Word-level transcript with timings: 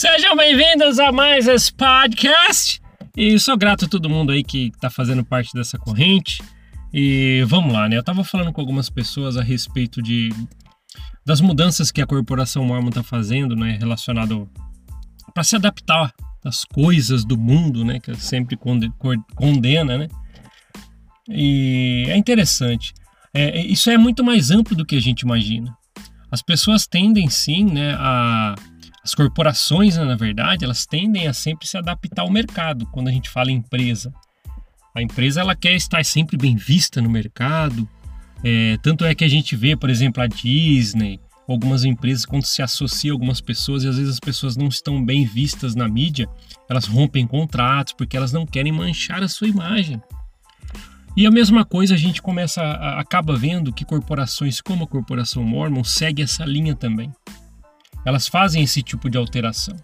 Sejam 0.00 0.34
bem-vindos 0.34 0.98
a 0.98 1.12
mais 1.12 1.46
esse 1.46 1.70
podcast. 1.74 2.80
E 3.14 3.38
sou 3.38 3.54
grato 3.54 3.84
a 3.84 3.88
todo 3.88 4.08
mundo 4.08 4.32
aí 4.32 4.42
que 4.42 4.68
está 4.68 4.88
fazendo 4.88 5.22
parte 5.22 5.52
dessa 5.52 5.76
corrente. 5.76 6.42
E 6.90 7.44
vamos 7.46 7.70
lá, 7.70 7.86
né? 7.86 7.98
Eu 7.98 8.02
tava 8.02 8.24
falando 8.24 8.50
com 8.50 8.62
algumas 8.62 8.88
pessoas 8.88 9.36
a 9.36 9.42
respeito 9.42 10.00
de 10.00 10.30
das 11.26 11.42
mudanças 11.42 11.90
que 11.90 12.00
a 12.00 12.06
corporação 12.06 12.64
Mormon 12.64 12.88
está 12.88 13.02
fazendo, 13.02 13.54
né, 13.54 13.76
relacionado 13.78 14.48
para 15.34 15.44
se 15.44 15.54
adaptar 15.54 16.14
às 16.42 16.64
coisas 16.64 17.22
do 17.22 17.36
mundo, 17.36 17.84
né, 17.84 18.00
que 18.00 18.14
sempre 18.14 18.56
condena, 19.36 19.98
né? 19.98 20.08
E 21.28 22.06
é 22.08 22.16
interessante. 22.16 22.94
É, 23.34 23.60
isso 23.66 23.90
é 23.90 23.98
muito 23.98 24.24
mais 24.24 24.50
amplo 24.50 24.74
do 24.74 24.86
que 24.86 24.96
a 24.96 25.00
gente 25.00 25.20
imagina. 25.20 25.76
As 26.30 26.40
pessoas 26.40 26.86
tendem 26.86 27.28
sim, 27.28 27.66
né, 27.66 27.94
a 27.98 28.54
as 29.02 29.14
corporações, 29.14 29.96
né, 29.96 30.04
na 30.04 30.14
verdade, 30.14 30.64
elas 30.64 30.84
tendem 30.84 31.26
a 31.26 31.32
sempre 31.32 31.66
se 31.66 31.76
adaptar 31.76 32.22
ao 32.22 32.30
mercado 32.30 32.86
quando 32.86 33.08
a 33.08 33.12
gente 33.12 33.30
fala 33.30 33.50
em 33.50 33.56
empresa. 33.56 34.12
A 34.94 35.00
empresa 35.00 35.40
ela 35.40 35.54
quer 35.54 35.74
estar 35.74 36.04
sempre 36.04 36.36
bem 36.36 36.56
vista 36.56 37.00
no 37.00 37.08
mercado. 37.08 37.88
É, 38.44 38.76
tanto 38.82 39.04
é 39.04 39.14
que 39.14 39.24
a 39.24 39.28
gente 39.28 39.56
vê, 39.56 39.76
por 39.76 39.88
exemplo, 39.88 40.22
a 40.22 40.26
Disney, 40.26 41.18
algumas 41.48 41.84
empresas, 41.84 42.26
quando 42.26 42.44
se 42.44 42.60
associa 42.60 43.12
algumas 43.12 43.40
pessoas 43.40 43.84
e 43.84 43.88
às 43.88 43.96
vezes 43.96 44.12
as 44.12 44.20
pessoas 44.20 44.56
não 44.56 44.68
estão 44.68 45.02
bem 45.02 45.24
vistas 45.24 45.74
na 45.74 45.88
mídia, 45.88 46.28
elas 46.68 46.86
rompem 46.86 47.26
contratos 47.26 47.94
porque 47.94 48.16
elas 48.16 48.32
não 48.32 48.44
querem 48.44 48.72
manchar 48.72 49.22
a 49.22 49.28
sua 49.28 49.48
imagem. 49.48 50.00
E 51.16 51.26
a 51.26 51.30
mesma 51.30 51.64
coisa 51.64 51.94
a 51.94 51.98
gente 51.98 52.22
começa 52.22 52.62
a, 52.62 53.00
acaba 53.00 53.36
vendo 53.36 53.72
que 53.72 53.84
corporações 53.84 54.60
como 54.60 54.84
a 54.84 54.88
corporação 54.88 55.42
Mormon 55.42 55.82
segue 55.82 56.22
essa 56.22 56.44
linha 56.44 56.74
também 56.74 57.12
elas 58.04 58.28
fazem 58.28 58.62
esse 58.62 58.82
tipo 58.82 59.08
de 59.08 59.18
alteração. 59.18 59.76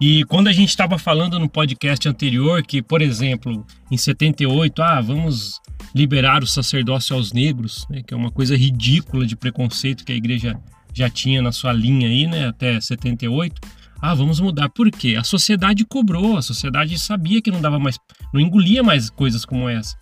E 0.00 0.24
quando 0.24 0.48
a 0.48 0.52
gente 0.52 0.70
estava 0.70 0.98
falando 0.98 1.38
no 1.38 1.46
podcast 1.46 2.08
anterior 2.08 2.62
que, 2.62 2.80
por 2.80 3.02
exemplo, 3.02 3.66
em 3.90 3.98
78, 3.98 4.82
ah, 4.82 4.98
vamos 4.98 5.60
liberar 5.94 6.42
o 6.42 6.46
sacerdócio 6.46 7.14
aos 7.14 7.34
negros, 7.34 7.86
né, 7.90 8.02
que 8.02 8.14
é 8.14 8.16
uma 8.16 8.30
coisa 8.30 8.56
ridícula 8.56 9.26
de 9.26 9.36
preconceito 9.36 10.02
que 10.02 10.12
a 10.12 10.16
igreja 10.16 10.58
já 10.94 11.10
tinha 11.10 11.42
na 11.42 11.52
sua 11.52 11.72
linha 11.72 12.08
aí, 12.08 12.26
né, 12.26 12.48
até 12.48 12.80
78. 12.80 13.60
Ah, 14.00 14.14
vamos 14.14 14.40
mudar. 14.40 14.70
Por 14.70 14.90
quê? 14.90 15.16
A 15.18 15.22
sociedade 15.22 15.84
cobrou, 15.84 16.38
a 16.38 16.42
sociedade 16.42 16.98
sabia 16.98 17.42
que 17.42 17.50
não 17.50 17.60
dava 17.60 17.78
mais, 17.78 17.98
não 18.32 18.40
engolia 18.40 18.82
mais 18.82 19.10
coisas 19.10 19.44
como 19.44 19.68
essa. 19.68 19.94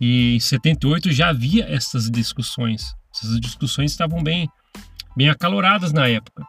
E 0.00 0.34
em 0.34 0.40
78 0.40 1.12
já 1.12 1.28
havia 1.28 1.64
essas 1.64 2.10
discussões. 2.10 2.92
Essas 3.14 3.38
discussões 3.38 3.92
estavam 3.92 4.20
bem, 4.20 4.48
bem 5.16 5.28
acaloradas 5.28 5.92
na 5.92 6.08
época. 6.08 6.44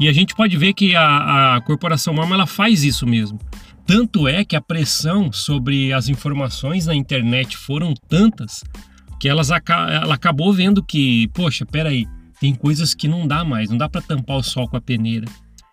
E 0.00 0.08
a 0.08 0.12
gente 0.12 0.34
pode 0.34 0.56
ver 0.56 0.72
que 0.74 0.94
a, 0.96 1.56
a 1.56 1.60
corporação 1.60 2.14
Mormon 2.14 2.34
ela 2.34 2.46
faz 2.46 2.82
isso 2.82 3.06
mesmo. 3.06 3.38
Tanto 3.86 4.26
é 4.26 4.44
que 4.44 4.56
a 4.56 4.60
pressão 4.60 5.32
sobre 5.32 5.92
as 5.92 6.08
informações 6.08 6.86
na 6.86 6.94
internet 6.94 7.56
foram 7.56 7.94
tantas 8.08 8.64
que 9.20 9.28
elas, 9.28 9.50
ela 9.50 10.14
acabou 10.14 10.52
vendo 10.52 10.82
que, 10.82 11.28
poxa, 11.28 11.64
peraí, 11.64 12.06
tem 12.40 12.54
coisas 12.54 12.94
que 12.94 13.08
não 13.08 13.26
dá 13.26 13.44
mais, 13.44 13.70
não 13.70 13.78
dá 13.78 13.88
para 13.88 14.02
tampar 14.02 14.36
o 14.36 14.42
sol 14.42 14.68
com 14.68 14.76
a 14.76 14.80
peneira. 14.80 15.26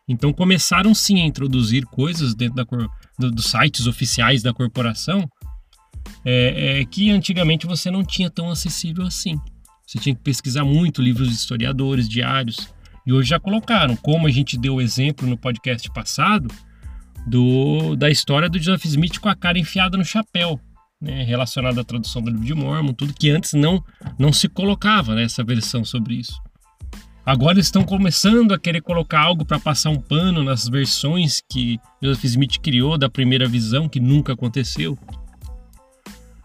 Então 0.07 0.33
começaram 0.33 0.93
sim 0.93 1.21
a 1.21 1.25
introduzir 1.25 1.85
coisas 1.85 2.35
dentro 2.35 2.55
da, 2.55 2.65
do, 3.17 3.31
dos 3.31 3.45
sites 3.45 3.87
oficiais 3.87 4.43
da 4.43 4.53
corporação 4.53 5.27
é, 6.25 6.79
é, 6.81 6.85
que 6.85 7.09
antigamente 7.09 7.65
você 7.65 7.89
não 7.89 8.03
tinha 8.03 8.29
tão 8.29 8.49
acessível 8.49 9.05
assim. 9.05 9.39
Você 9.85 9.99
tinha 9.99 10.15
que 10.15 10.21
pesquisar 10.21 10.63
muito 10.63 11.01
livros 11.01 11.27
de 11.27 11.35
historiadores, 11.35 12.07
diários. 12.07 12.69
E 13.05 13.13
hoje 13.13 13.29
já 13.29 13.39
colocaram, 13.39 13.95
como 13.95 14.27
a 14.27 14.31
gente 14.31 14.57
deu 14.57 14.75
o 14.75 14.81
exemplo 14.81 15.27
no 15.27 15.37
podcast 15.37 15.89
passado, 15.91 16.53
do, 17.25 17.95
da 17.95 18.09
história 18.09 18.49
do 18.49 18.59
Joseph 18.59 18.85
Smith 18.85 19.19
com 19.19 19.29
a 19.29 19.35
cara 19.35 19.59
enfiada 19.59 19.97
no 19.97 20.05
chapéu, 20.05 20.59
né, 21.01 21.23
relacionada 21.23 21.81
à 21.81 21.83
tradução 21.83 22.21
do 22.21 22.29
livro 22.29 22.45
de 22.45 22.53
Mormon, 22.53 22.93
tudo 22.93 23.13
que 23.13 23.29
antes 23.29 23.53
não, 23.53 23.83
não 24.17 24.31
se 24.31 24.47
colocava 24.47 25.15
nessa 25.15 25.41
né, 25.41 25.47
versão 25.47 25.83
sobre 25.83 26.15
isso. 26.15 26.39
Agora 27.25 27.53
eles 27.53 27.67
estão 27.67 27.83
começando 27.83 28.51
a 28.51 28.59
querer 28.59 28.81
colocar 28.81 29.21
algo 29.21 29.45
para 29.45 29.59
passar 29.59 29.91
um 29.91 29.99
pano 29.99 30.43
nas 30.43 30.67
versões 30.67 31.41
que 31.49 31.79
Joseph 32.01 32.25
Smith 32.25 32.59
criou 32.59 32.97
da 32.97 33.09
primeira 33.09 33.47
visão, 33.47 33.87
que 33.87 33.99
nunca 33.99 34.33
aconteceu. 34.33 34.97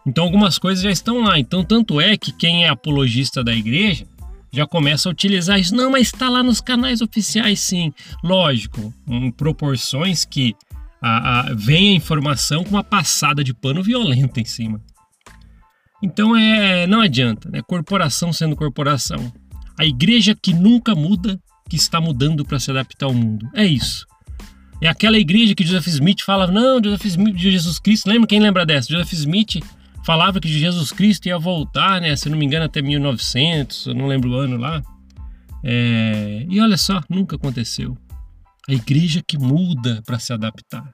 Então 0.07 0.25
algumas 0.25 0.59
coisas 0.59 0.85
já 0.85 0.91
estão 0.91 1.23
lá. 1.23 1.39
Então 1.39 1.65
tanto 1.65 1.99
é 1.99 2.17
que 2.17 2.31
quem 2.31 2.65
é 2.65 2.69
apologista 2.69 3.43
da 3.43 3.55
igreja 3.55 4.07
já 4.57 4.67
começa 4.67 5.09
a 5.09 5.13
utilizar 5.13 5.61
isso. 5.61 5.75
Não, 5.75 5.91
mas 5.91 6.09
está 6.09 6.31
lá 6.31 6.43
nos 6.43 6.63
canais 6.63 7.03
oficiais, 7.03 7.61
sim. 7.61 7.93
Lógico, 8.25 8.93
em 9.07 9.31
proporções 9.31 10.25
que 10.25 10.55
a, 11.01 11.41
a, 11.41 11.55
vem 11.55 11.91
a 11.91 11.95
informação 11.97 12.65
com 12.65 12.71
uma 12.71 12.83
passada 12.83 13.45
de 13.45 13.53
pano 13.53 13.83
violenta 13.83 14.41
em 14.41 14.47
cima. 14.47 14.81
Então 16.03 16.35
é, 16.35 16.87
não 16.87 17.03
adianta, 17.03 17.51
né? 17.51 17.61
Corporação 17.63 18.33
sendo 18.33 18.57
corporação. 18.57 19.31
A 19.79 19.85
igreja 19.85 20.35
que 20.35 20.55
nunca 20.55 20.95
muda, 20.95 21.39
que 21.69 21.77
está 21.77 22.01
mudando 22.01 22.43
para 22.43 22.59
se 22.59 22.71
adaptar 22.71 23.07
ao 23.07 23.15
mundo. 23.15 23.47
É 23.55 23.67
isso. 23.67 24.07
É 24.81 24.89
aquela 24.89 25.19
igreja 25.19 25.55
que 25.55 25.65
Joseph 25.65 25.87
Smith 25.89 26.23
fala, 26.23 26.47
não, 26.47 26.83
Joseph 26.83 27.05
Smith, 27.05 27.37
Jesus 27.37 27.79
Cristo, 27.79 28.09
lembra 28.09 28.27
quem 28.27 28.41
lembra 28.41 28.65
dessa? 28.65 28.91
Joseph 28.91 29.13
Smith 29.13 29.63
falava 30.07 30.39
que 30.39 30.47
Jesus 30.47 30.93
Cristo 30.93 31.27
ia 31.27 31.37
voltar, 31.37 32.01
né? 32.01 32.15
Se 32.15 32.31
não 32.31 32.39
me 32.39 32.47
engano, 32.47 32.65
até 32.65 32.81
1900, 32.81 33.89
eu 33.89 33.95
não 33.95 34.07
lembro 34.07 34.31
o 34.31 34.37
ano 34.37 34.57
lá. 34.57 34.81
É... 35.65 36.47
E 36.49 36.61
olha 36.61 36.77
só, 36.77 37.03
nunca 37.11 37.35
aconteceu. 37.35 37.99
A 38.69 38.73
igreja 38.73 39.21
que 39.27 39.37
muda 39.37 40.01
para 40.07 40.21
se 40.21 40.33
adaptar. 40.33 40.89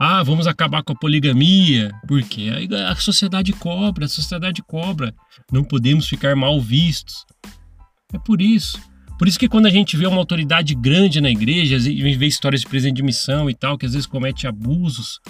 Ah, 0.00 0.22
vamos 0.22 0.46
acabar 0.46 0.82
com 0.82 0.94
a 0.94 0.98
poligamia. 0.98 1.92
Por 2.08 2.22
quê? 2.22 2.50
A 2.88 2.96
sociedade 2.96 3.52
cobra, 3.52 4.06
a 4.06 4.08
sociedade 4.08 4.62
cobra. 4.62 5.14
Não 5.52 5.62
podemos 5.62 6.08
ficar 6.08 6.34
mal 6.34 6.58
vistos. 6.58 7.26
É 8.14 8.18
por 8.18 8.40
isso. 8.40 8.80
Por 9.18 9.28
isso 9.28 9.38
que 9.38 9.48
quando 9.48 9.66
a 9.66 9.70
gente 9.70 9.94
vê 9.94 10.06
uma 10.06 10.16
autoridade 10.16 10.74
grande 10.74 11.20
na 11.20 11.30
igreja, 11.30 11.76
e 11.76 12.16
vê 12.16 12.26
histórias 12.26 12.62
de 12.62 12.66
presidente 12.66 12.96
de 12.96 13.02
missão 13.02 13.48
e 13.50 13.54
tal, 13.54 13.76
que 13.76 13.84
às 13.84 13.92
vezes 13.92 14.06
comete 14.06 14.46
abusos, 14.46 15.20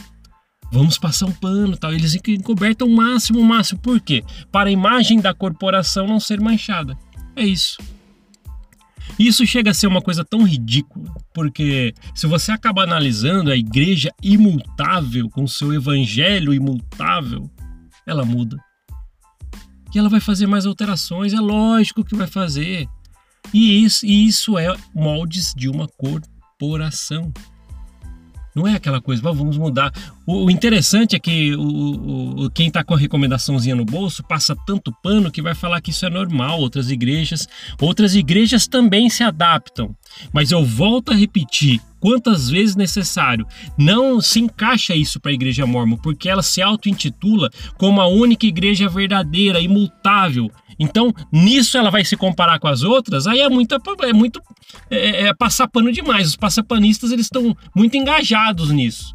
vamos 0.73 0.99
passar 0.99 1.27
um 1.27 1.33
pano 1.33 1.77
tal. 1.77 1.93
Eles 1.93 2.15
encobertam 2.15 2.89
o 2.89 2.97
máximo, 2.97 3.39
o 3.39 3.45
máximo. 3.45 3.79
Por 3.81 4.01
quê? 4.01 4.25
Para 4.51 4.71
a 4.71 4.73
imagem 4.73 5.21
da 5.21 5.35
corporação 5.35 6.07
não 6.07 6.19
ser 6.19 6.41
manchada. 6.41 6.99
É 7.37 7.45
isso. 7.45 7.77
Isso 9.19 9.47
chega 9.47 9.71
a 9.71 9.75
ser 9.75 9.87
uma 9.87 10.01
coisa 10.01 10.25
tão 10.25 10.43
ridícula, 10.43 11.13
porque 11.35 11.93
se 12.15 12.27
você 12.27 12.51
acaba 12.51 12.83
analisando 12.83 13.51
a 13.51 13.57
igreja 13.57 14.11
imutável, 14.23 15.29
com 15.29 15.47
seu 15.47 15.73
evangelho 15.75 16.55
imutável, 16.55 17.51
ela 18.07 18.25
muda. 18.25 18.57
E 19.95 19.99
ela 19.99 20.09
vai 20.09 20.21
fazer 20.21 20.47
mais 20.47 20.65
alterações, 20.65 21.35
é 21.35 21.41
lógico 21.41 22.05
que 22.05 22.17
vai 22.17 22.27
fazer. 22.27 22.89
E 23.53 23.85
isso, 23.85 24.07
e 24.07 24.27
isso 24.27 24.57
é 24.57 24.75
moldes 24.95 25.53
de 25.55 25.69
uma 25.69 25.87
corporação. 25.87 27.31
Não 28.55 28.67
é 28.67 28.75
aquela 28.75 29.01
coisa, 29.01 29.23
vamos 29.23 29.57
mudar. 29.57 29.93
O, 30.27 30.51
interessante 30.51 31.17
é 31.17 31.19
que 31.19 31.55
o, 31.55 32.45
o 32.45 32.51
quem 32.51 32.69
está 32.69 32.85
com 32.85 32.95
a 32.95 32.99
recomendaçãozinha 32.99 33.75
no 33.75 33.85
bolso 33.85 34.23
passa 34.23 34.57
tanto 34.67 34.93
pano 35.03 35.31
que 35.31 35.43
vai 35.43 35.55
falar 35.55 35.81
que 35.81 35.91
isso 35.91 36.07
é 36.07 36.11
normal. 36.11 36.61
Outras 36.61 36.91
igrejas, 36.91 37.49
outras 37.81 38.15
igrejas 38.15 38.67
também 38.67 39.11
se 39.11 39.23
adaptam. 39.23 39.95
Mas 40.33 40.53
eu 40.53 40.65
volto 40.65 41.13
a 41.13 41.15
repetir, 41.15 41.81
quantas 41.99 42.49
vezes 42.51 42.77
necessário. 42.77 43.47
Não 43.79 44.21
se 44.21 44.41
encaixa 44.41 44.95
isso 44.95 45.21
para 45.21 45.31
a 45.31 45.35
igreja 45.35 45.67
mormon, 45.67 45.97
porque 45.97 46.29
ela 46.29 46.43
se 46.43 46.61
auto-intitula 46.61 47.51
como 47.77 48.01
a 48.01 48.07
única 48.07 48.47
igreja 48.47 48.89
verdadeira, 48.89 49.61
imutável, 49.61 50.51
então, 50.79 51.15
nisso 51.31 51.79
ela 51.79 51.91
vai 51.91 52.05
se 52.05 52.17
comparar 52.17 52.59
com 52.59 52.67
as 52.67 52.83
outras, 52.83 53.27
aí 53.29 53.41
é, 53.41 53.49
muito 53.49 53.75
é 53.75 54.13
muito 54.13 54.43
é, 54.91 55.27
é 55.27 55.35
passar 55.35 55.69
pano 55.69 55.93
demais. 55.93 56.29
Os 56.29 56.37
passapanistas 56.37 57.13
eles 57.13 57.27
estão 57.27 57.57
muito 57.75 57.97
engajados 57.97 58.71
nisso. 58.71 59.15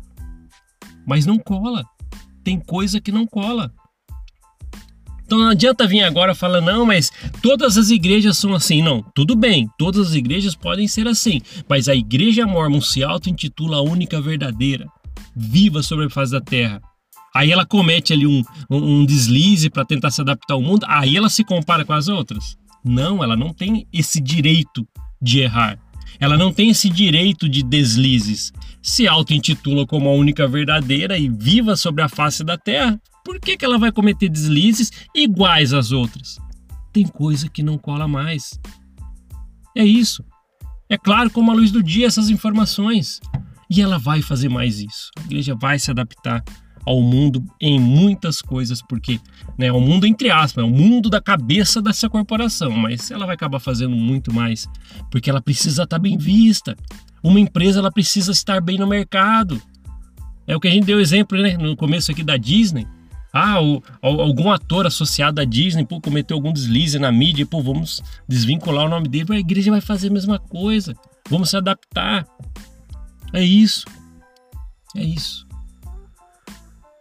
Mas 1.08 1.26
não 1.26 1.40
cola. 1.40 1.86
Tem 2.44 2.60
coisa 2.60 3.00
que 3.00 3.12
não 3.12 3.26
cola. 3.26 3.72
Então 5.26 5.38
não 5.38 5.50
adianta 5.50 5.86
vir 5.86 6.04
agora 6.04 6.34
falando, 6.34 6.66
não, 6.68 6.86
mas 6.86 7.12
todas 7.42 7.78
as 7.78 7.90
igrejas 7.90 8.38
são 8.38 8.54
assim. 8.54 8.82
Não, 8.82 9.04
tudo 9.14 9.36
bem, 9.36 9.70
todas 9.78 10.10
as 10.10 10.14
igrejas 10.14 10.56
podem 10.56 10.88
ser 10.88 11.06
assim, 11.06 11.42
mas 11.68 11.90
a 11.90 11.96
igreja 11.96 12.46
mormon 12.46 12.80
se 12.80 13.04
auto-intitula 13.04 13.78
a 13.78 13.82
única 13.82 14.22
verdadeira, 14.22 14.88
viva 15.36 15.84
sobre 15.84 16.06
a 16.06 16.10
face 16.10 16.32
da 16.32 16.40
terra. 16.40 16.82
Aí 17.36 17.52
ela 17.52 17.66
comete 17.66 18.14
ali 18.14 18.26
um, 18.26 18.42
um, 18.70 19.06
deslize 19.06 19.70
para 19.70 19.84
tentar 19.84 20.12
se 20.12 20.22
adaptar 20.22 20.54
ao 20.54 20.62
mundo, 20.62 20.86
aí 20.88 21.18
ela 21.18 21.30
se 21.30 21.44
compara 21.44 21.84
com 21.84 21.94
as 21.94 22.08
outras. 22.08 22.58
Não, 22.84 23.22
ela 23.22 23.36
não 23.36 23.54
tem 23.54 23.86
esse 23.92 24.22
direito 24.22 24.88
de 25.22 25.42
errar. 25.42 25.78
Ela 26.20 26.38
não 26.38 26.52
tem 26.52 26.70
esse 26.70 26.90
direito 26.90 27.48
de 27.48 27.64
deslizes. 27.64 28.52
Se 28.82 29.08
auto-intitula 29.08 29.86
como 29.86 30.10
a 30.10 30.14
única 30.14 30.48
verdadeira 30.48 31.18
e 31.18 31.30
viva 31.30 31.76
sobre 31.76 32.02
a 32.02 32.10
face 32.10 32.44
da 32.44 32.58
terra, 32.58 33.00
por 33.24 33.40
que, 33.40 33.58
que 33.58 33.66
ela 33.66 33.78
vai 33.78 33.92
cometer 33.92 34.30
deslizes 34.30 34.92
iguais 35.14 35.74
às 35.74 35.92
outras? 35.92 36.38
Tem 36.94 37.06
coisa 37.06 37.50
que 37.50 37.62
não 37.62 37.78
cola 37.78 38.08
mais. 38.08 38.60
É 39.76 39.84
isso. 39.84 40.24
É 40.90 40.98
claro, 40.98 41.30
como 41.30 41.52
a 41.52 41.54
luz 41.54 41.72
do 41.72 41.84
dia, 41.84 42.08
essas 42.08 42.30
informações. 42.30 43.20
E 43.70 43.82
ela 43.82 44.00
vai 44.00 44.22
fazer 44.22 44.50
mais 44.50 44.80
isso. 44.80 45.12
A 45.18 45.22
igreja 45.26 45.54
vai 45.54 45.78
se 45.78 45.92
adaptar 45.92 46.44
ao 46.88 47.02
mundo 47.02 47.44
em 47.60 47.78
muitas 47.78 48.42
coisas, 48.42 48.82
porque 48.82 49.20
né, 49.58 49.70
o 49.74 49.82
mundo 49.82 50.08
entre 50.08 50.32
aspas, 50.32 50.64
é 50.64 50.66
o 50.66 50.72
mundo 50.72 51.10
da 51.10 51.20
cabeça 51.20 51.82
dessa 51.82 52.10
corporação, 52.10 52.72
mas 52.72 53.12
ela 53.12 53.26
vai 53.26 53.36
acabar 53.36 53.60
fazendo 53.60 53.94
muito 53.94 54.34
mais, 54.34 54.70
porque 55.12 55.30
ela 55.30 55.42
precisa 55.42 55.84
estar 55.84 56.00
bem 56.00 56.18
vista. 56.18 56.78
Uma 57.22 57.42
empresa 57.42 57.80
ela 57.80 57.92
precisa 57.92 58.32
estar 58.32 58.62
bem 58.62 58.78
no 58.78 58.88
mercado. 58.88 59.62
É 60.48 60.56
o 60.56 60.62
que 60.62 60.70
a 60.70 60.72
gente 60.72 60.86
deu 60.86 61.02
exemplo 61.02 61.38
né, 61.38 61.58
no 61.58 61.76
começo 61.76 62.10
aqui 62.10 62.24
da 62.24 62.38
Disney. 62.38 62.88
Ah, 63.34 63.62
o, 63.62 63.84
algum 64.02 64.50
ator 64.50 64.88
associado 64.88 65.42
à 65.42 65.44
Disney 65.44 65.86
pô, 65.86 66.00
cometeu 66.00 66.38
algum 66.38 66.54
deslize 66.54 66.98
na 66.98 67.12
mídia, 67.12 67.46
pô, 67.46 67.62
vamos 67.62 68.02
desvincular 68.30 68.86
o 68.86 68.90
nome 68.90 69.10
dele. 69.10 69.26
A 69.32 69.40
igreja 69.40 69.72
vai 69.72 69.82
fazer 69.82 70.08
a 70.08 70.14
mesma 70.14 70.40
coisa. 70.40 70.94
Vamos 71.30 71.50
se 71.50 71.58
adaptar. 71.58 72.26
É 73.34 73.44
isso. 73.44 73.84
É 74.96 75.04
isso. 75.04 75.47